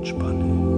entspanne. 0.00 0.69